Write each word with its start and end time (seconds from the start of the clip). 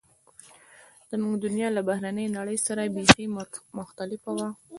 زموږ 1.11 1.33
دنیا 1.45 1.67
له 1.75 1.81
بهرنۍ 1.89 2.25
نړۍ 2.37 2.57
سره 2.67 2.91
بیخي 2.95 3.25
مختلفه 3.79 4.31
وه 4.37 4.47